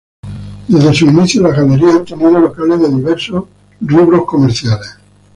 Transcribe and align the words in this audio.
Desde 0.67 0.95
sus 0.95 1.11
inicios 1.13 1.43
las 1.43 1.55
galerías 1.55 1.97
han 1.97 2.05
tenido 2.05 2.31
locales 2.39 2.79
de 2.81 2.89
diversos 2.89 3.43
rubros 3.81 4.25
comerciales. 4.25 4.97